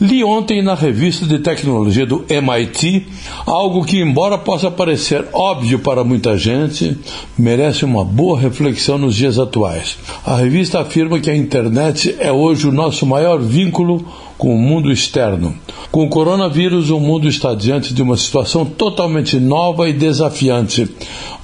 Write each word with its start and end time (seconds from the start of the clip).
Li 0.00 0.24
ontem 0.24 0.62
na 0.62 0.74
revista 0.74 1.26
de 1.26 1.38
tecnologia 1.40 2.06
do 2.06 2.24
MIT 2.26 3.06
algo 3.44 3.84
que, 3.84 4.00
embora 4.00 4.38
possa 4.38 4.70
parecer 4.70 5.26
óbvio 5.30 5.78
para 5.78 6.02
muita 6.02 6.38
gente, 6.38 6.96
merece 7.36 7.84
uma 7.84 8.02
boa 8.02 8.40
reflexão 8.40 8.96
nos 8.96 9.14
dias 9.14 9.38
atuais. 9.38 9.98
A 10.24 10.36
revista 10.36 10.80
afirma 10.80 11.20
que 11.20 11.28
a 11.28 11.36
internet 11.36 12.16
é 12.18 12.32
hoje 12.32 12.66
o 12.66 12.72
nosso 12.72 13.04
maior 13.04 13.40
vínculo 13.40 14.02
com 14.38 14.54
o 14.54 14.58
mundo 14.58 14.90
externo. 14.90 15.54
Com 15.92 16.06
o 16.06 16.08
coronavírus, 16.08 16.88
o 16.88 16.98
mundo 16.98 17.28
está 17.28 17.54
diante 17.54 17.92
de 17.92 18.00
uma 18.00 18.16
situação 18.16 18.64
totalmente 18.64 19.38
nova 19.38 19.86
e 19.86 19.92
desafiante, 19.92 20.88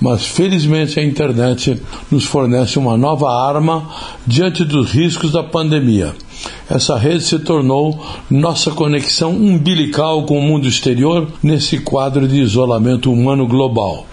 mas 0.00 0.24
felizmente 0.24 0.98
a 0.98 1.04
internet 1.04 1.78
nos 2.10 2.24
fornece 2.24 2.78
uma 2.78 2.96
nova 2.96 3.30
arma 3.30 3.86
diante 4.26 4.64
dos 4.64 4.92
riscos 4.92 5.32
da 5.32 5.42
pandemia. 5.42 6.14
Essa 6.68 6.98
rede 6.98 7.22
se 7.22 7.38
tornou 7.38 8.04
nossa 8.28 8.72
conexão 8.72 9.30
umbilical 9.30 10.24
com 10.24 10.38
o 10.38 10.42
mundo 10.42 10.66
exterior 10.66 11.28
nesse 11.42 11.78
quadro 11.78 12.26
de 12.26 12.40
isolamento 12.40 13.12
humano 13.12 13.46
global. 13.46 14.04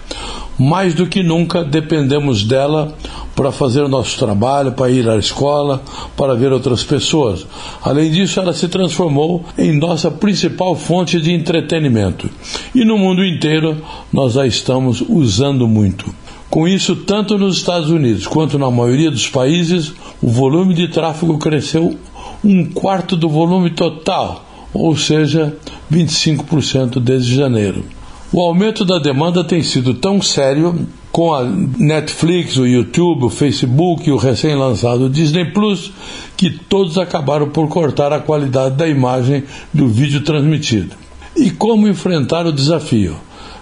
Mais 0.56 0.94
do 0.94 1.06
que 1.06 1.20
nunca 1.20 1.64
dependemos 1.64 2.44
dela 2.44 2.94
para 3.34 3.50
fazer 3.50 3.88
nosso 3.88 4.16
trabalho, 4.16 4.70
para 4.70 4.88
ir 4.88 5.08
à 5.08 5.16
escola, 5.16 5.82
para 6.16 6.36
ver 6.36 6.52
outras 6.52 6.84
pessoas. 6.84 7.44
Além 7.82 8.12
disso, 8.12 8.38
ela 8.38 8.52
se 8.52 8.68
transformou 8.68 9.44
em 9.58 9.76
nossa 9.76 10.08
principal 10.08 10.76
fonte 10.76 11.20
de 11.20 11.32
entretenimento. 11.32 12.30
E 12.72 12.84
no 12.84 12.96
mundo 12.96 13.24
inteiro 13.24 13.76
nós 14.12 14.36
a 14.36 14.46
estamos 14.46 15.02
usando 15.08 15.66
muito. 15.66 16.14
Com 16.48 16.68
isso, 16.68 16.94
tanto 16.94 17.36
nos 17.36 17.56
Estados 17.56 17.90
Unidos 17.90 18.28
quanto 18.28 18.56
na 18.60 18.70
maioria 18.70 19.10
dos 19.10 19.26
países, 19.26 19.92
o 20.22 20.28
volume 20.28 20.72
de 20.72 20.86
tráfego 20.86 21.36
cresceu 21.36 21.98
um 22.44 22.64
quarto 22.66 23.16
do 23.16 23.28
volume 23.28 23.70
total, 23.70 24.44
ou 24.72 24.96
seja, 24.96 25.56
25% 25.90 27.00
desde 27.00 27.34
janeiro. 27.34 27.84
O 28.32 28.40
aumento 28.40 28.84
da 28.84 28.98
demanda 28.98 29.44
tem 29.44 29.62
sido 29.62 29.94
tão 29.94 30.20
sério 30.20 30.86
com 31.12 31.32
a 31.32 31.44
Netflix, 31.44 32.56
o 32.56 32.66
YouTube, 32.66 33.26
o 33.26 33.30
Facebook 33.30 34.08
e 34.08 34.12
o 34.12 34.16
recém-lançado 34.16 35.08
Disney 35.08 35.44
Plus, 35.52 35.92
que 36.36 36.50
todos 36.50 36.98
acabaram 36.98 37.48
por 37.48 37.68
cortar 37.68 38.12
a 38.12 38.18
qualidade 38.18 38.74
da 38.74 38.88
imagem 38.88 39.44
do 39.72 39.86
vídeo 39.86 40.22
transmitido. 40.22 40.96
E 41.36 41.50
como 41.50 41.86
enfrentar 41.86 42.46
o 42.46 42.52
desafio? 42.52 43.16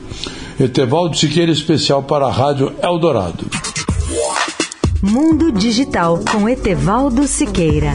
Etevaldo 0.59 1.15
Siqueira, 1.15 1.51
especial 1.51 2.01
para 2.03 2.25
a 2.25 2.31
Rádio 2.31 2.73
Eldorado. 2.81 3.45
Mundo 5.01 5.51
Digital 5.51 6.19
com 6.31 6.49
Etevaldo 6.49 7.27
Siqueira. 7.27 7.93